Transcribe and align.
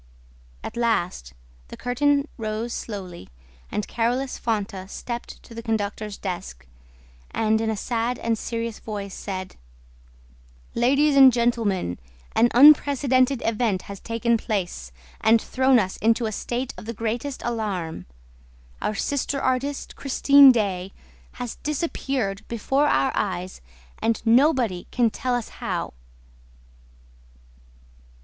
At 0.63 0.75
last, 0.75 1.35
the 1.67 1.77
curtain 1.77 2.27
rose 2.35 2.73
slowly 2.73 3.29
and 3.71 3.87
Carolus 3.87 4.39
Fonta 4.39 4.89
stepped 4.89 5.43
to 5.43 5.53
the 5.53 5.61
conductor's 5.61 6.17
desk 6.17 6.65
and, 7.29 7.61
in 7.61 7.69
a 7.69 7.77
sad 7.77 8.17
and 8.17 8.35
serious 8.35 8.79
voice, 8.79 9.13
said: 9.13 9.57
"Ladies 10.73 11.15
and 11.15 11.31
gentlemen, 11.31 11.99
an 12.35 12.49
unprecedented 12.55 13.43
event 13.45 13.83
has 13.83 13.99
taken 13.99 14.37
place 14.37 14.91
and 15.23 15.39
thrown 15.39 15.77
us 15.77 15.97
into 15.97 16.25
a 16.25 16.31
state 16.31 16.73
of 16.79 16.85
the 16.85 16.95
greatest 16.95 17.43
alarm. 17.45 18.07
Our 18.81 18.95
sister 18.95 19.39
artist, 19.39 19.95
Christine 19.95 20.51
Daae, 20.51 20.93
has 21.33 21.57
disappeared 21.57 22.41
before 22.47 22.87
our 22.87 23.11
eyes 23.13 23.61
and 23.99 24.19
nobody 24.25 24.87
can 24.89 25.11
tell 25.11 25.35
us 25.35 25.49
how!" 25.61 25.93